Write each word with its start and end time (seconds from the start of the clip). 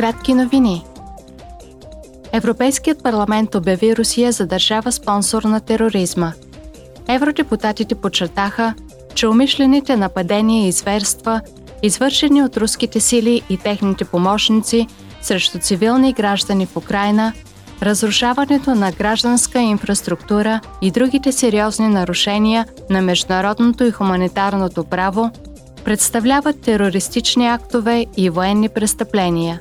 кратки 0.00 0.34
новини. 0.34 0.84
Европейският 2.32 3.02
парламент 3.02 3.54
обяви 3.54 3.96
Русия 3.96 4.32
за 4.32 4.46
държава 4.46 4.92
спонсор 4.92 5.42
на 5.42 5.60
тероризма. 5.60 6.32
Евродепутатите 7.08 7.94
подчертаха, 7.94 8.74
че 9.14 9.26
умишлените 9.26 9.96
нападения 9.96 10.68
и 10.68 10.72
зверства, 10.72 11.40
извършени 11.82 12.42
от 12.42 12.56
руските 12.56 13.00
сили 13.00 13.42
и 13.50 13.56
техните 13.56 14.04
помощници 14.04 14.86
срещу 15.22 15.58
цивилни 15.58 16.12
граждани 16.12 16.66
в 16.66 16.76
Украина, 16.76 17.32
разрушаването 17.82 18.74
на 18.74 18.92
гражданска 18.92 19.60
инфраструктура 19.60 20.60
и 20.82 20.90
другите 20.90 21.32
сериозни 21.32 21.88
нарушения 21.88 22.66
на 22.90 23.02
международното 23.02 23.84
и 23.84 23.90
хуманитарното 23.90 24.84
право 24.84 25.30
представляват 25.84 26.60
терористични 26.60 27.46
актове 27.46 28.06
и 28.16 28.30
военни 28.30 28.68
престъпления. 28.68 29.60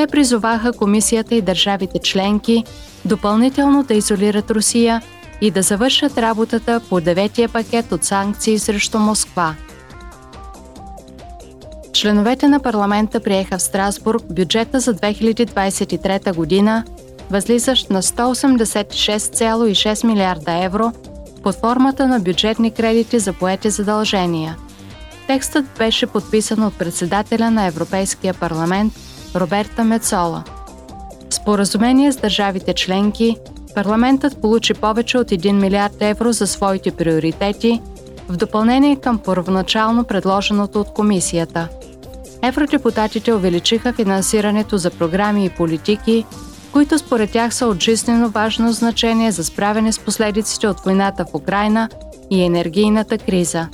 Те 0.00 0.06
призоваха 0.06 0.72
комисията 0.72 1.34
и 1.34 1.42
държавите 1.42 1.98
членки 1.98 2.64
допълнително 3.04 3.82
да 3.82 3.94
изолират 3.94 4.50
Русия 4.50 5.02
и 5.40 5.50
да 5.50 5.62
завършат 5.62 6.18
работата 6.18 6.80
по 6.88 7.00
деветия 7.00 7.48
пакет 7.48 7.92
от 7.92 8.04
санкции 8.04 8.58
срещу 8.58 8.98
Москва. 8.98 9.54
Членовете 11.92 12.48
на 12.48 12.60
парламента 12.60 13.20
приеха 13.20 13.58
в 13.58 13.62
Страсбург 13.62 14.22
бюджета 14.30 14.80
за 14.80 14.94
2023 14.94 16.34
година, 16.34 16.84
възлизащ 17.30 17.90
на 17.90 18.02
186,6 18.02 20.06
милиарда 20.06 20.64
евро 20.64 20.92
под 21.42 21.54
формата 21.54 22.08
на 22.08 22.20
бюджетни 22.20 22.70
кредити 22.70 23.18
за 23.18 23.32
поети 23.32 23.70
задължения. 23.70 24.56
Текстът 25.26 25.64
беше 25.78 26.06
подписан 26.06 26.62
от 26.62 26.78
председателя 26.78 27.50
на 27.50 27.66
Европейския 27.66 28.34
парламент 28.34 28.92
Роберта 29.36 29.84
Мецола. 29.84 30.44
Споразумение 31.30 32.12
с 32.12 32.16
държавите 32.16 32.74
членки 32.74 33.36
парламентът 33.74 34.40
получи 34.40 34.74
повече 34.74 35.18
от 35.18 35.28
1 35.28 35.52
милиард 35.52 35.96
евро 36.00 36.32
за 36.32 36.46
своите 36.46 36.90
приоритети, 36.90 37.82
в 38.28 38.36
допълнение 38.36 38.96
към 38.96 39.18
първоначално 39.18 40.04
предложеното 40.04 40.80
от 40.80 40.92
комисията. 40.94 41.68
Евродепутатите 42.42 43.34
увеличиха 43.34 43.92
финансирането 43.92 44.78
за 44.78 44.90
програми 44.90 45.44
и 45.44 45.50
политики, 45.50 46.24
които 46.72 46.98
според 46.98 47.30
тях 47.30 47.54
са 47.54 47.66
от 47.66 47.82
жизнено 47.82 48.28
важно 48.28 48.72
значение 48.72 49.30
за 49.30 49.44
справяне 49.44 49.92
с 49.92 49.98
последиците 49.98 50.68
от 50.68 50.80
войната 50.80 51.24
в 51.24 51.34
Украина 51.34 51.88
и 52.30 52.42
енергийната 52.42 53.18
криза. 53.18 53.68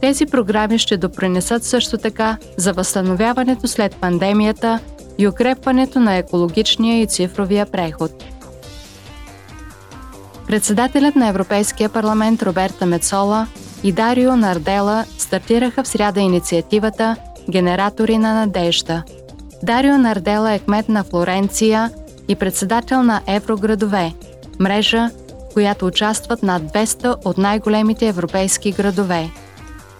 Тези 0.00 0.26
програми 0.26 0.78
ще 0.78 0.96
допринесат 0.96 1.64
също 1.64 1.98
така 1.98 2.36
за 2.56 2.72
възстановяването 2.72 3.68
след 3.68 3.96
пандемията 3.96 4.78
и 5.18 5.28
укрепването 5.28 6.00
на 6.00 6.16
екологичния 6.16 7.02
и 7.02 7.06
цифровия 7.06 7.66
преход. 7.66 8.24
Председателят 10.46 11.16
на 11.16 11.28
Европейския 11.28 11.88
парламент 11.88 12.42
Роберта 12.42 12.86
Мецола 12.86 13.46
и 13.82 13.92
Дарио 13.92 14.36
Нардела 14.36 15.04
стартираха 15.18 15.82
в 15.82 15.88
сряда 15.88 16.20
инициативата 16.20 17.16
Генератори 17.50 18.18
на 18.18 18.34
надежда. 18.34 19.02
Дарио 19.62 19.98
Нардела 19.98 20.52
е 20.52 20.58
кмет 20.58 20.88
на 20.88 21.04
Флоренция 21.04 21.90
и 22.28 22.34
председател 22.34 23.02
на 23.02 23.20
Евроградове, 23.26 24.12
мрежа, 24.60 25.10
в 25.50 25.54
която 25.54 25.86
участват 25.86 26.42
над 26.42 26.62
200 26.62 27.16
от 27.24 27.38
най-големите 27.38 28.08
европейски 28.08 28.72
градове. 28.72 29.30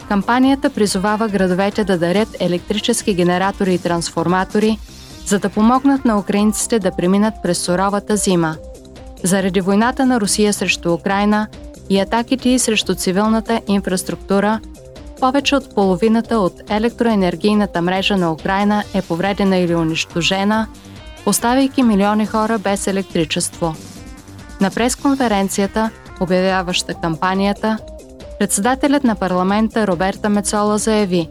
Кампанията 0.09 0.71
призовава 0.71 1.29
градовете 1.29 1.85
да 1.85 1.99
дарят 1.99 2.29
електрически 2.41 3.15
генератори 3.15 3.75
и 3.75 3.79
трансформатори, 3.79 4.79
за 5.27 5.39
да 5.39 5.49
помогнат 5.49 6.05
на 6.05 6.19
украинците 6.19 6.79
да 6.79 6.91
преминат 6.97 7.35
през 7.43 7.59
суровата 7.59 8.17
зима. 8.17 8.57
Заради 9.23 9.61
войната 9.61 10.07
на 10.07 10.21
Русия 10.21 10.53
срещу 10.53 10.93
Украина 10.93 11.47
и 11.91 12.01
атаките 12.01 12.59
срещу 12.59 12.95
цивилната 12.95 13.61
инфраструктура, 13.69 14.61
повече 15.21 15.57
от 15.57 15.75
половината 15.75 16.39
от 16.39 16.71
електроенергийната 16.71 17.83
мрежа 17.83 18.17
на 18.17 18.33
Украина 18.33 18.85
е 18.95 19.03
повредена 19.03 19.57
или 19.57 19.75
унищожена– 19.75 20.67
оставяйки 21.27 21.83
милиони 21.83 22.27
хора 22.27 22.59
без 22.59 22.87
електричество. 22.87 23.75
На 24.61 24.71
пресконференцията, 24.71 25.91
обявяваща 26.21 26.95
кампанията, 26.95 27.79
председателят 28.39 29.05
на 29.05 29.15
парламента 29.15 29.87
Роберта 29.87 30.29
Мецола 30.29 30.79
заяви 30.79 31.29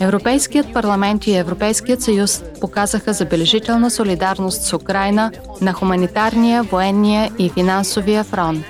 Европейският 0.00 0.72
парламент 0.72 1.26
и 1.26 1.36
Европейският 1.36 2.02
съюз 2.02 2.42
показаха 2.60 3.12
забележителна 3.12 3.90
солидарност 3.90 4.62
с 4.62 4.72
Украина 4.72 5.32
на 5.60 5.72
хуманитарния, 5.72 6.62
военния 6.62 7.30
и 7.38 7.50
финансовия 7.50 8.24
фронт. 8.24 8.64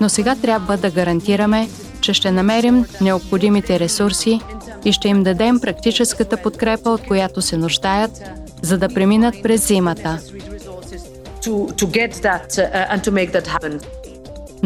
Но 0.00 0.08
сега 0.08 0.36
трябва 0.36 0.76
да 0.76 0.90
гарантираме, 0.90 1.68
че 2.00 2.14
ще 2.14 2.30
намерим 2.30 2.86
необходимите 3.00 3.80
ресурси 3.80 4.40
и 4.84 4.92
ще 4.92 5.08
им 5.08 5.22
дадем 5.22 5.60
практическата 5.60 6.36
подкрепа, 6.36 6.90
от 6.90 7.02
която 7.02 7.42
се 7.42 7.56
нуждаят, 7.56 8.22
за 8.62 8.78
да 8.78 8.88
преминат 8.88 9.34
през 9.42 9.66
зимата. 9.66 10.18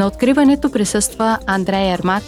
На 0.01 0.07
откриването 0.07 0.71
присъства 0.73 1.39
Андрей 1.47 1.93
Ермак, 1.93 2.23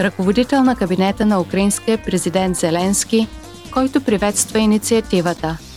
ръководител 0.00 0.62
на 0.62 0.76
кабинета 0.76 1.26
на 1.26 1.40
украинския 1.40 1.98
президент 1.98 2.56
Зеленски, 2.56 3.28
който 3.72 4.00
приветства 4.00 4.58
инициативата– 4.58 5.58